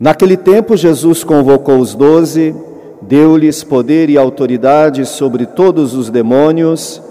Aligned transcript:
Naquele 0.00 0.36
tempo, 0.36 0.76
Jesus 0.76 1.24
convocou 1.24 1.78
os 1.78 1.92
doze, 1.92 2.54
deu-lhes 3.02 3.64
poder 3.64 4.08
e 4.08 4.16
autoridade 4.16 5.04
sobre 5.04 5.44
todos 5.44 5.92
os 5.94 6.08
demônios 6.08 7.02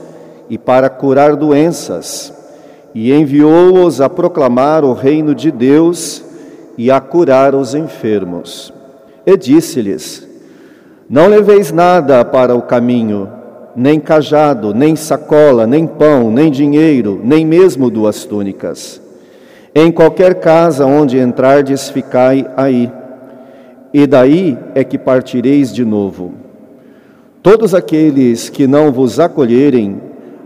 e 0.49 0.57
para 0.57 0.89
curar 0.89 1.35
doenças, 1.35 2.33
e 2.95 3.11
enviou-os 3.11 3.99
a 3.99 4.09
proclamar 4.09 4.85
o 4.85 4.93
reino 4.93 5.35
de 5.35 5.51
Deus 5.51 6.23
e 6.77 6.89
a 6.89 7.01
curar 7.01 7.53
os 7.53 7.75
enfermos. 7.75 8.73
E 9.25 9.35
disse-lhes: 9.35 10.25
Não 11.09 11.27
leveis 11.27 11.73
nada 11.73 12.23
para 12.23 12.55
o 12.55 12.61
caminho, 12.61 13.29
nem 13.75 13.99
cajado, 13.99 14.73
nem 14.73 14.95
sacola, 14.95 15.67
nem 15.67 15.85
pão, 15.85 16.31
nem 16.31 16.49
dinheiro, 16.49 17.19
nem 17.21 17.45
mesmo 17.45 17.89
duas 17.89 18.23
túnicas. 18.23 19.01
Em 19.75 19.91
qualquer 19.91 20.35
casa 20.35 20.85
onde 20.85 21.19
entrardes, 21.19 21.89
ficai 21.89 22.47
aí, 22.55 22.91
e 23.93 24.07
daí 24.07 24.57
é 24.73 24.83
que 24.83 24.97
partireis 24.97 25.73
de 25.73 25.85
novo. 25.85 26.33
Todos 27.43 27.73
aqueles 27.73 28.49
que 28.49 28.67
não 28.67 28.91
vos 28.91 29.19
acolherem, 29.19 30.01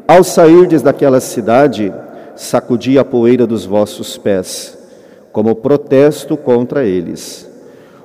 ao 0.07 0.23
sairdes 0.23 0.81
daquela 0.81 1.19
cidade, 1.19 1.93
sacudi 2.35 2.99
a 2.99 3.05
poeira 3.05 3.47
dos 3.47 3.65
vossos 3.65 4.17
pés, 4.17 4.77
como 5.31 5.55
protesto 5.55 6.35
contra 6.35 6.83
eles. 6.83 7.49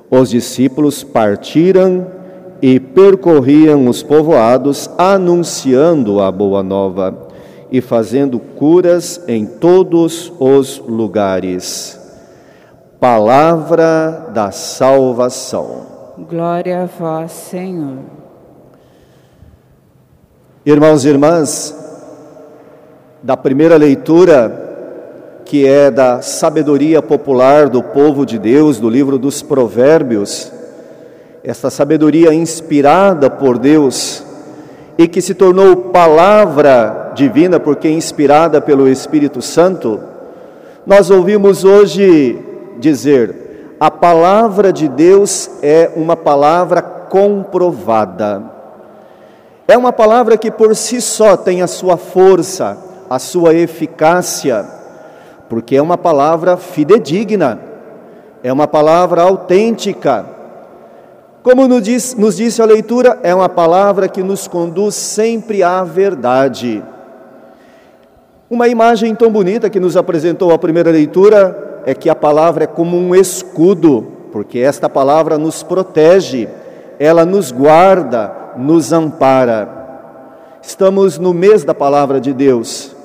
Os 0.09 0.29
discípulos 0.29 1.03
partiram 1.03 2.07
e 2.61 2.79
percorriam 2.79 3.87
os 3.87 4.01
povoados, 4.01 4.89
anunciando 4.97 6.21
a 6.21 6.31
boa 6.31 6.63
nova 6.63 7.26
e 7.71 7.81
fazendo 7.81 8.39
curas 8.39 9.21
em 9.27 9.45
todos 9.45 10.31
os 10.39 10.79
lugares. 10.79 11.99
Palavra 12.99 14.29
da 14.33 14.51
salvação. 14.51 15.85
Glória 16.29 16.83
a 16.83 16.85
vós, 16.85 17.31
Senhor. 17.31 17.99
Irmãos 20.65 21.05
e 21.05 21.09
irmãs, 21.09 21.75
da 23.21 23.37
primeira 23.37 23.77
leitura, 23.77 25.41
que 25.45 25.65
é 25.65 25.89
da 25.89 26.21
sabedoria 26.21 27.01
popular 27.01 27.69
do 27.69 27.81
povo 27.81 28.25
de 28.25 28.37
Deus, 28.37 28.79
do 28.79 28.89
livro 28.89 29.17
dos 29.17 29.41
Provérbios, 29.41 30.51
esta 31.43 31.69
sabedoria 31.69 32.33
inspirada 32.33 33.29
por 33.29 33.57
Deus 33.57 34.23
e 34.97 35.07
que 35.07 35.21
se 35.21 35.33
tornou 35.33 35.75
palavra 35.77 37.06
divina 37.17 37.59
porque 37.59 37.89
inspirada 37.89 38.61
pelo 38.61 38.87
Espírito 38.87 39.41
Santo, 39.41 39.99
nós 40.85 41.09
ouvimos 41.09 41.63
hoje 41.63 42.39
dizer: 42.77 43.75
a 43.79 43.89
palavra 43.89 44.71
de 44.71 44.87
Deus 44.87 45.49
é 45.63 45.91
uma 45.95 46.15
palavra 46.15 46.81
comprovada. 46.81 48.43
É 49.67 49.75
uma 49.75 49.91
palavra 49.91 50.37
que 50.37 50.51
por 50.51 50.75
si 50.75 51.01
só 51.01 51.35
tem 51.35 51.61
a 51.61 51.67
sua 51.67 51.97
força, 51.97 52.77
a 53.09 53.19
sua 53.19 53.53
eficácia, 53.53 54.65
porque 55.49 55.75
é 55.75 55.81
uma 55.81 55.97
palavra 55.97 56.55
fidedigna, 56.55 57.59
é 58.43 58.53
uma 58.53 58.67
palavra 58.67 59.23
autêntica 59.23 60.37
como 61.47 61.65
nos, 61.65 61.81
diz, 61.81 62.13
nos 62.13 62.35
disse 62.35 62.61
a 62.61 62.65
leitura, 62.65 63.19
é 63.23 63.33
uma 63.33 63.47
palavra 63.47 64.09
que 64.09 64.21
nos 64.21 64.49
conduz 64.49 64.95
sempre 64.95 65.63
à 65.63 65.81
verdade. 65.81 66.83
Uma 68.49 68.67
imagem 68.67 69.13
tão 69.13 69.29
bonita 69.29 69.69
que 69.69 69.79
nos 69.79 69.97
apresentou 69.97 70.51
a 70.51 70.57
primeira 70.57 70.91
leitura 70.91 71.81
é 71.85 71.93
que 71.93 72.09
a 72.09 72.15
palavra 72.15 72.63
é 72.63 72.67
como 72.67 72.97
um 72.97 73.13
escudo, 73.13 74.05
porque 74.31 74.59
esta 74.59 74.89
palavra 74.89 75.37
nos 75.37 75.63
protege, 75.63 76.47
ela 76.99 77.25
nos 77.25 77.51
guarda, 77.51 78.31
nos 78.57 78.93
ampara. 78.93 79.67
Estamos 80.61 81.17
no 81.17 81.33
mês 81.33 81.63
da 81.63 81.73
palavra 81.73 82.19
de 82.19 82.33
Deus. 82.33 82.95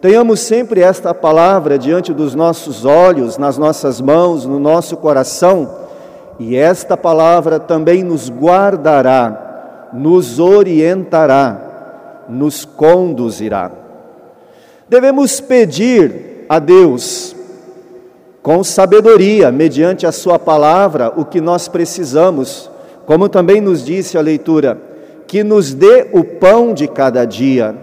Tenhamos 0.00 0.40
sempre 0.40 0.80
esta 0.80 1.14
palavra 1.14 1.78
diante 1.78 2.12
dos 2.12 2.34
nossos 2.34 2.84
olhos, 2.84 3.38
nas 3.38 3.56
nossas 3.56 4.00
mãos, 4.00 4.44
no 4.44 4.58
nosso 4.58 4.96
coração 4.96 5.82
e 6.38 6.56
esta 6.56 6.96
palavra 6.96 7.60
também 7.60 8.02
nos 8.02 8.30
guardará, 8.30 9.90
nos 9.92 10.38
orientará, 10.38 12.24
nos 12.28 12.64
conduzirá. 12.64 13.70
Devemos 14.92 15.40
pedir 15.40 16.44
a 16.50 16.58
Deus, 16.58 17.34
com 18.42 18.62
sabedoria, 18.62 19.50
mediante 19.50 20.06
a 20.06 20.12
Sua 20.12 20.38
palavra, 20.38 21.10
o 21.16 21.24
que 21.24 21.40
nós 21.40 21.66
precisamos, 21.66 22.70
como 23.06 23.26
também 23.26 23.58
nos 23.58 23.82
disse 23.82 24.18
a 24.18 24.20
leitura, 24.20 24.78
que 25.26 25.42
nos 25.42 25.72
dê 25.72 26.08
o 26.12 26.22
pão 26.22 26.74
de 26.74 26.86
cada 26.86 27.24
dia. 27.24 27.74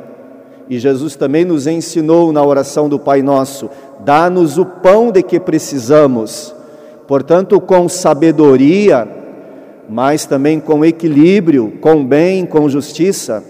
E 0.70 0.78
Jesus 0.78 1.16
também 1.16 1.44
nos 1.44 1.66
ensinou 1.66 2.32
na 2.32 2.44
oração 2.44 2.88
do 2.88 3.00
Pai 3.00 3.24
Nosso: 3.24 3.72
dá-nos 4.02 4.60
o 4.60 4.66
pão 4.68 5.12
de 5.12 5.24
que 5.24 5.40
precisamos 5.40 6.54
Portanto, 7.08 7.60
com 7.60 7.90
sabedoria, 7.90 9.08
mas 9.90 10.28
também 10.28 10.60
com 10.60 10.86
equilíbrio, 10.86 11.74
com 11.82 12.06
bem, 12.06 12.46
com 12.46 12.70
justiça, 12.70 13.44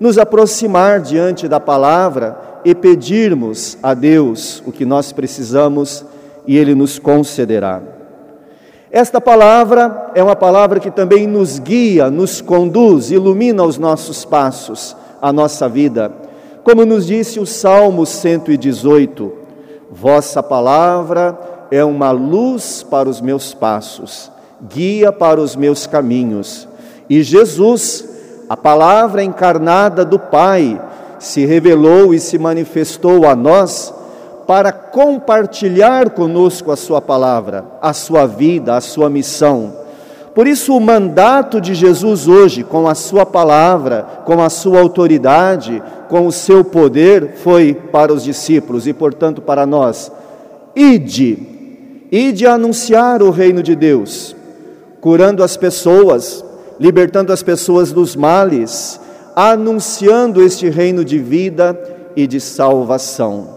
nos 0.00 0.16
aproximar 0.16 1.02
diante 1.02 1.46
da 1.46 1.60
palavra 1.60 2.53
e 2.64 2.74
pedirmos 2.74 3.76
a 3.82 3.94
Deus 3.94 4.62
o 4.66 4.72
que 4.72 4.84
nós 4.84 5.12
precisamos 5.12 6.04
e 6.46 6.56
Ele 6.56 6.74
nos 6.74 6.98
concederá. 6.98 7.82
Esta 8.90 9.20
palavra 9.20 10.12
é 10.14 10.22
uma 10.22 10.36
palavra 10.36 10.78
que 10.78 10.90
também 10.90 11.26
nos 11.26 11.58
guia, 11.58 12.10
nos 12.10 12.40
conduz, 12.40 13.10
ilumina 13.10 13.64
os 13.64 13.76
nossos 13.76 14.24
passos, 14.24 14.96
a 15.20 15.32
nossa 15.32 15.68
vida. 15.68 16.12
Como 16.62 16.86
nos 16.86 17.06
disse 17.06 17.40
o 17.40 17.44
Salmo 17.44 18.06
118: 18.06 19.32
Vossa 19.90 20.42
palavra 20.42 21.38
é 21.70 21.84
uma 21.84 22.12
luz 22.12 22.86
para 22.88 23.08
os 23.08 23.20
meus 23.20 23.52
passos, 23.52 24.30
guia 24.72 25.10
para 25.10 25.40
os 25.40 25.56
meus 25.56 25.86
caminhos. 25.88 26.68
E 27.10 27.22
Jesus, 27.22 28.08
a 28.48 28.56
palavra 28.56 29.24
encarnada 29.24 30.04
do 30.04 30.18
Pai, 30.18 30.80
se 31.24 31.46
revelou 31.46 32.12
e 32.12 32.20
se 32.20 32.38
manifestou 32.38 33.26
a 33.26 33.34
nós 33.34 33.92
para 34.46 34.70
compartilhar 34.70 36.10
conosco 36.10 36.70
a 36.70 36.76
Sua 36.76 37.00
palavra, 37.00 37.64
a 37.80 37.94
Sua 37.94 38.26
vida, 38.26 38.76
a 38.76 38.80
Sua 38.80 39.08
missão. 39.08 39.72
Por 40.34 40.46
isso, 40.46 40.76
o 40.76 40.80
mandato 40.80 41.60
de 41.60 41.74
Jesus 41.74 42.28
hoje, 42.28 42.62
com 42.62 42.86
a 42.86 42.94
Sua 42.94 43.24
palavra, 43.24 44.22
com 44.26 44.42
a 44.42 44.50
Sua 44.50 44.80
autoridade, 44.80 45.82
com 46.08 46.26
o 46.26 46.32
seu 46.32 46.62
poder, 46.62 47.36
foi 47.36 47.72
para 47.72 48.12
os 48.12 48.22
discípulos 48.22 48.86
e, 48.86 48.92
portanto, 48.92 49.40
para 49.40 49.64
nós. 49.64 50.12
Ide, 50.76 51.38
e 52.10 52.32
de 52.32 52.46
anunciar 52.46 53.22
o 53.22 53.30
reino 53.30 53.62
de 53.62 53.74
Deus, 53.74 54.36
curando 55.00 55.42
as 55.42 55.56
pessoas, 55.56 56.44
libertando 56.78 57.32
as 57.32 57.42
pessoas 57.42 57.92
dos 57.92 58.14
males, 58.14 59.00
anunciando 59.34 60.42
este 60.42 60.68
reino 60.68 61.04
de 61.04 61.18
vida 61.18 61.78
e 62.14 62.26
de 62.26 62.40
salvação. 62.40 63.48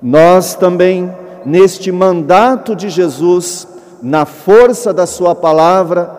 Nós 0.00 0.54
também, 0.54 1.12
neste 1.44 1.90
mandato 1.90 2.76
de 2.76 2.88
Jesus, 2.88 3.66
na 4.02 4.24
força 4.24 4.92
da 4.92 5.06
Sua 5.06 5.34
palavra, 5.34 6.10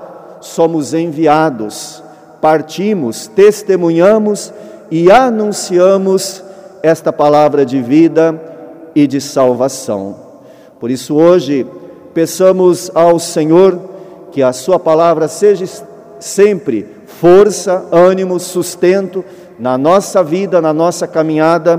somos 0.41 0.93
enviados, 0.93 2.03
partimos, 2.41 3.27
testemunhamos 3.27 4.53
e 4.91 5.09
anunciamos 5.11 6.43
esta 6.83 7.13
palavra 7.13 7.65
de 7.65 7.81
vida 7.81 8.39
e 8.93 9.07
de 9.07 9.21
salvação. 9.21 10.15
Por 10.79 10.91
isso, 10.91 11.15
hoje, 11.15 11.65
peçamos 12.13 12.91
ao 12.93 13.17
Senhor 13.19 13.79
que 14.31 14.43
a 14.43 14.51
Sua 14.51 14.79
palavra 14.79 15.27
seja 15.27 15.65
sempre 16.19 16.98
força, 17.19 17.85
ânimo, 17.91 18.39
sustento 18.39 19.25
na 19.57 19.77
nossa 19.77 20.23
vida, 20.23 20.61
na 20.61 20.71
nossa 20.71 21.07
caminhada, 21.07 21.77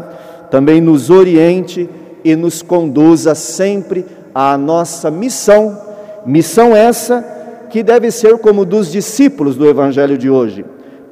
também 0.51 0.81
nos 0.81 1.09
oriente 1.09 1.89
e 2.25 2.37
nos 2.37 2.61
conduza 2.61 3.35
sempre 3.35 4.05
à 4.35 4.59
nossa 4.59 5.11
missão. 5.11 5.79
Missão 6.27 6.77
essa 6.77 7.25
que 7.71 7.83
deve 7.83 8.11
ser 8.11 8.39
como 8.39 8.65
dos 8.65 8.91
discípulos 8.91 9.57
do 9.57 9.69
Evangelho 9.69 10.19
de 10.19 10.29
hoje, 10.29 10.65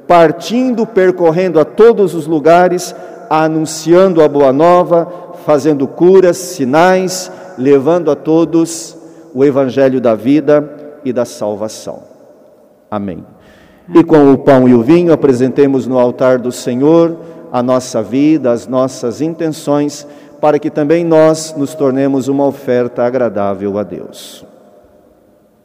partindo, 0.07 0.85
percorrendo 0.85 1.59
a 1.59 1.65
todos 1.65 2.13
os 2.13 2.27
lugares, 2.27 2.93
anunciando 3.29 4.21
a 4.21 4.27
boa 4.27 4.51
nova, 4.51 5.07
fazendo 5.45 5.87
curas, 5.87 6.37
sinais, 6.37 7.31
levando 7.57 8.11
a 8.11 8.15
todos 8.15 8.97
o 9.33 9.43
evangelho 9.43 10.01
da 10.01 10.15
vida 10.15 10.99
e 11.03 11.13
da 11.13 11.25
salvação. 11.25 12.03
Amém. 12.89 13.23
E 13.93 14.03
com 14.03 14.31
o 14.31 14.37
pão 14.37 14.69
e 14.69 14.73
o 14.73 14.83
vinho 14.83 15.11
apresentemos 15.11 15.87
no 15.87 15.97
altar 15.97 16.37
do 16.37 16.51
Senhor 16.51 17.17
a 17.51 17.63
nossa 17.63 18.03
vida, 18.03 18.51
as 18.51 18.67
nossas 18.67 19.21
intenções, 19.21 20.05
para 20.39 20.59
que 20.59 20.69
também 20.69 21.03
nós 21.03 21.53
nos 21.57 21.73
tornemos 21.73 22.27
uma 22.27 22.45
oferta 22.45 23.03
agradável 23.03 23.77
a 23.77 23.83
Deus. 23.83 24.48